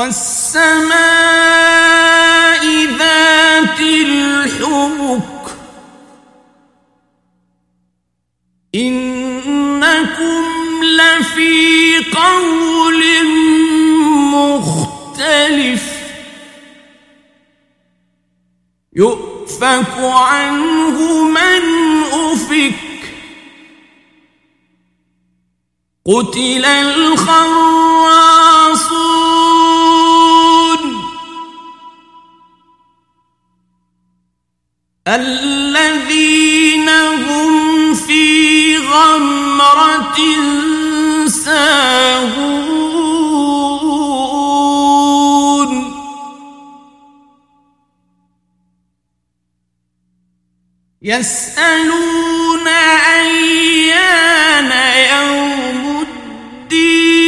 والسماء 0.00 0.90
ذات 2.98 3.80
الحبك 3.80 5.46
إنكم 8.74 10.44
لفي 10.84 11.98
قول 12.16 13.02
مختلف 14.32 15.84
يؤفك 18.96 19.98
عنه 19.98 21.24
من 21.24 21.62
أفك 22.12 22.74
قتل 26.06 26.64
الخراصون 26.64 28.39
الذين 35.10 36.88
هم 36.88 37.94
في 37.94 38.76
غمرة 38.76 40.16
ساهون. 41.26 42.70
يسألون 51.02 52.68
أيان 53.18 54.72
يوم 55.10 56.02
الدين. 56.02 57.20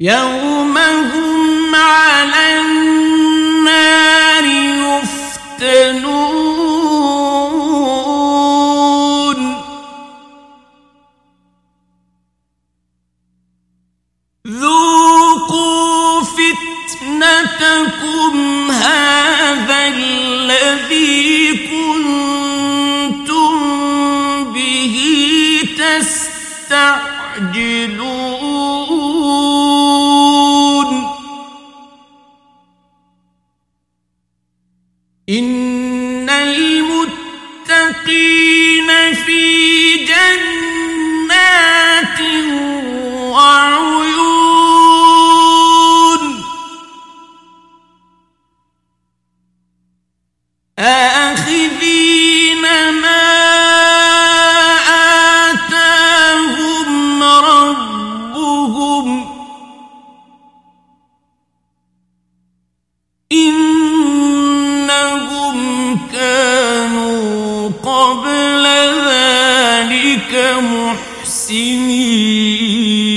يوم 0.00 0.43
المتقين 38.08 39.14
في 39.14 39.96
جنات 40.04 40.73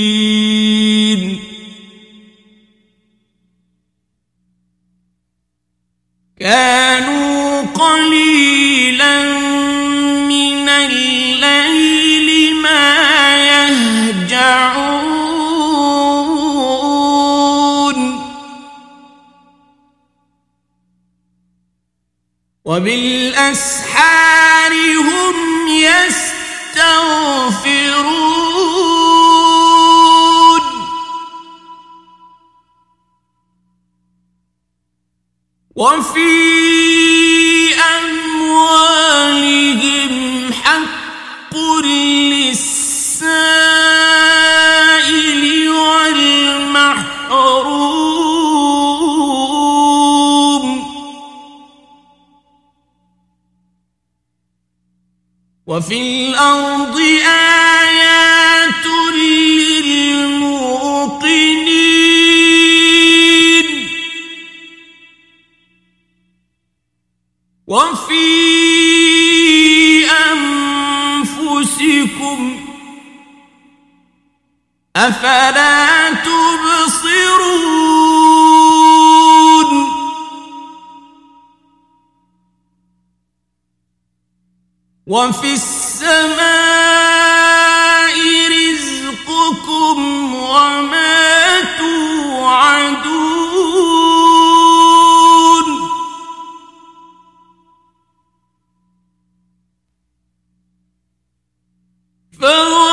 محسنين 0.08 1.40
كانوا 6.40 7.62
قليلا 7.62 9.22
من 10.28 10.68
الليل 10.68 12.54
ما 12.54 12.96
يهجعون. 13.50 14.88
وبالأسحار 22.64 23.92
هم 25.00 25.36
يستغفرون. 25.68 27.77
وفي 35.78 37.74
أموالهم 37.98 39.22
حق 40.52 41.54
للسائل 41.84 42.98
والمحروم. 45.70 46.98
وفي 55.66 55.98
الأرض 56.02 56.96
آيات 56.98 57.57
وفي 67.68 68.28
أنفسكم 71.28 72.60
أفلا 74.96 76.10
تبصرون؟ 76.10 77.48
وفي 85.06 85.52
السماء 85.52 86.57
Vamos! 102.40 102.87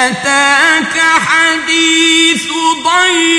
أتاك 0.00 1.00
حديث 1.00 2.46
ضيف 2.84 3.29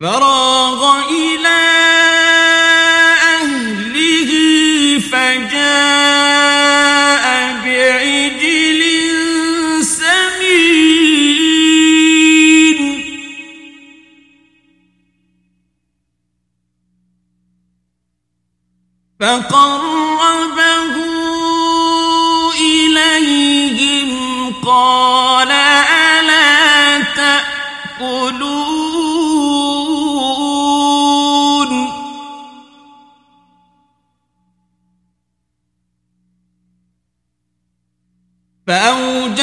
فراغ 0.00 0.39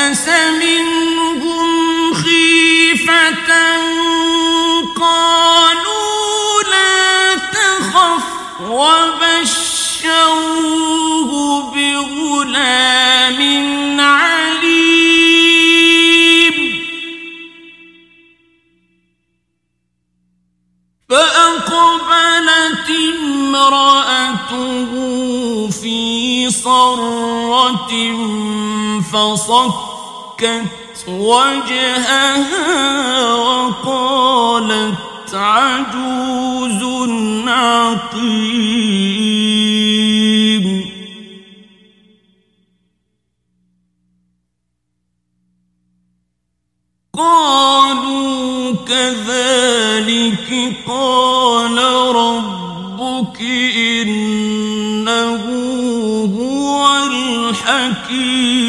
فأوجس 0.08 0.28
منهم 0.62 2.14
خيفة 2.14 3.50
قالوا 4.96 6.62
لا 6.70 7.34
تخف 7.34 8.24
وبشروه 8.60 9.70
بغلام 11.74 13.40
عليم. 14.00 14.98
فأقبلت 21.08 22.88
امرأته 23.20 24.90
في 25.70 26.50
صرة 26.50 27.92
فصكت 30.38 31.08
وجهها 31.08 32.54
وقالت 33.34 34.94
عجوز 35.34 36.82
عقيم. 37.48 38.28
قالوا 47.14 48.74
كذلك 48.86 50.74
قال 50.86 51.78
ربك 52.16 53.40
إنه 53.76 55.44
هو 56.38 56.96
الحكيم 57.06 58.68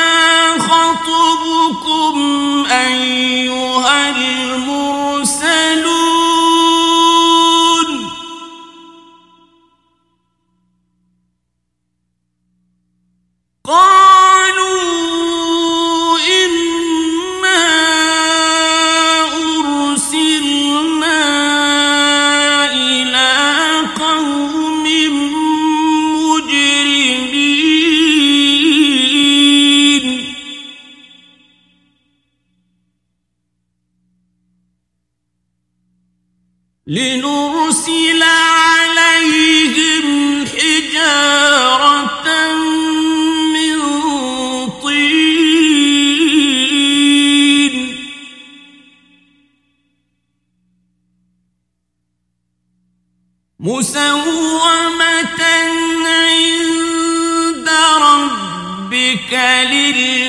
ربك 59.11 59.33
للمسرفين 59.33 60.20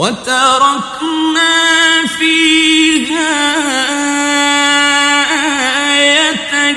وتركنا 0.00 1.58
فيها 2.06 3.34
آية 5.98 6.72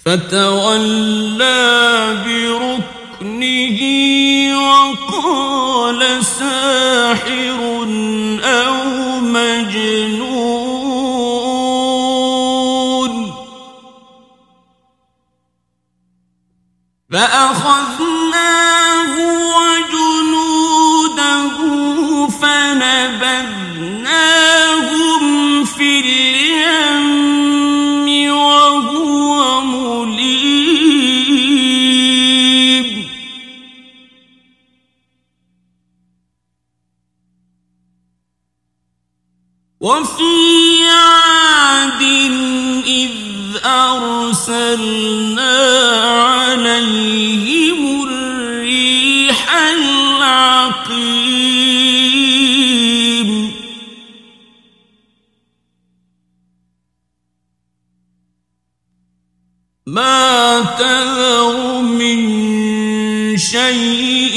فتولى 0.05 1.65
بركنه 2.27 3.81
وقال 4.59 6.25
ساحر 6.25 7.61
أو 8.45 8.75
مجنون. 9.21 10.35
فأخذناه 17.11 18.84
وفي 39.85 40.89
عاد 40.89 42.03
إذ 42.87 43.11
أرسلنا 43.65 45.57
عليهم 46.25 47.81
الريح 48.09 49.41
العقيم. 49.53 50.65
ما 59.87 60.61
تذر 60.79 61.81
من 61.81 62.19
شيء 63.37 64.37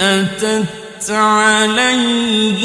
أتت 0.00 1.10
عليه 1.10 2.62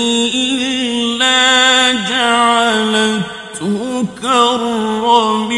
جعلته 2.34 4.06
كالرميم. 4.22 5.54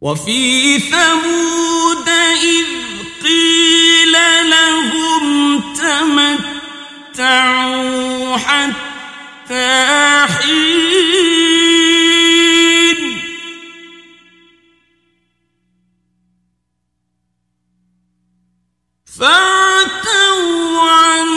وفي 0.00 0.78
ثمود 0.78 2.08
إذ 2.42 2.66
قيل 3.24 4.14
لهم 4.50 5.24
تمتعوا 7.14 8.36
حتى 8.36 9.70
حين 10.34 11.41
فاتوا 19.22 20.80
عن 20.80 21.28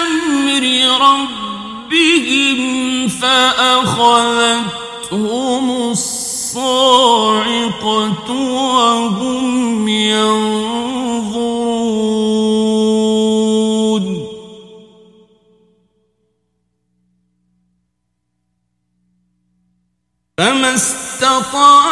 أمر 0.00 0.64
ربهم 1.08 2.60
فأخذتهم 3.08 4.66
الصاعقة 5.90 7.08
وهم 8.30 9.88
ينظرون. 9.88 10.86
فما 20.38 20.74
استطاعوا 20.74 21.85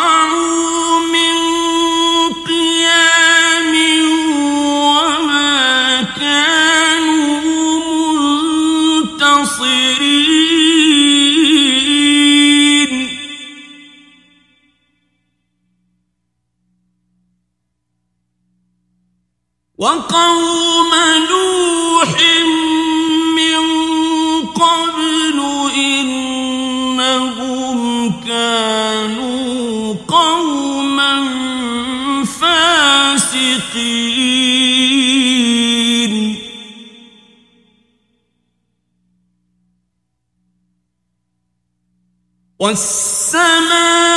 وقوم 19.85 20.93
نوح 21.31 22.12
من 23.37 23.64
قبل 24.47 25.38
إنهم 25.76 27.31
كانوا 28.26 29.95
قوما 30.09 31.14
فاسقين. 32.25 33.75
والسماء 42.59 44.13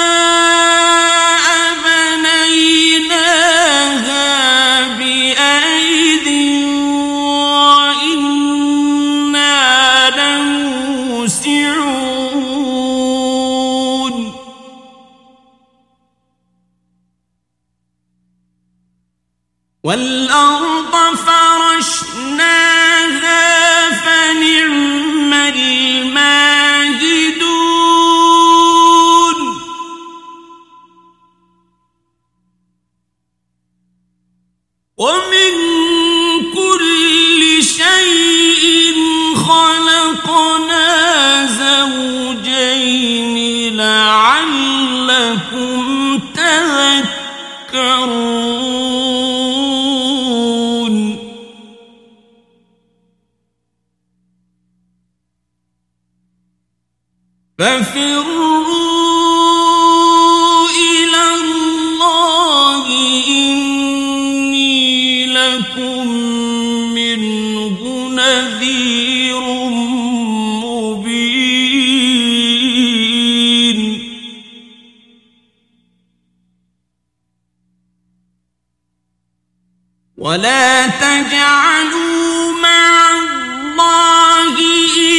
ولا 80.27 80.87
تجعلوا 80.87 82.51
مع 82.61 83.19
الله 83.19 84.55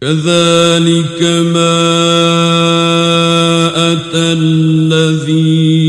كذلك 0.01 1.21
ما 1.55 1.81
أتى 3.93 4.27
الذين 4.33 5.84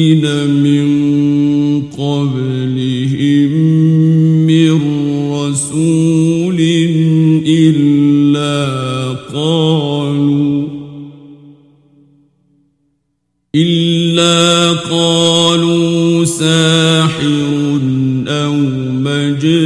إلا 13.55 14.71
قالوا 14.71 16.25
ساحر 16.25 17.79
أو 18.27 18.53
مجنون 18.91 19.64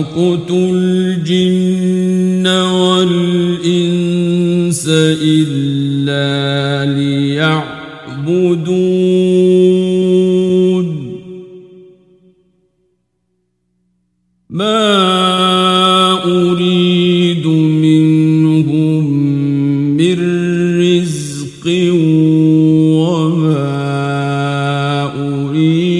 خلقت 0.00 0.50
الجن 0.50 2.46
والإنس 2.80 3.74
إلا 5.22 6.94
ليعبدون. 6.94 8.00
ما 14.50 14.94
أريد 16.24 17.46
منهم 17.46 19.04
من 19.96 20.18
رزق 20.80 21.66
وما 22.96 23.70
أريد 25.16 25.99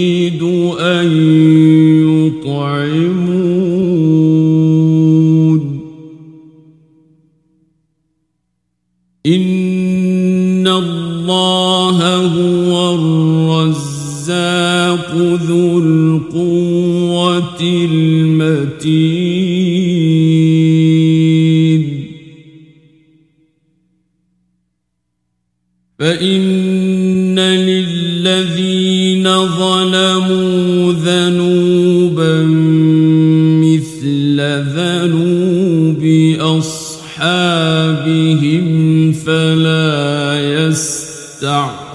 فإن 26.01 27.39
للذين 27.39 29.25
ظلموا 29.47 30.93
ذنوبا 30.93 32.43
مثل 33.61 34.41
ذنوب 34.77 36.03
أصحابهم 36.41 37.83
فلا 39.13 40.41
يستعجلون 40.67 41.91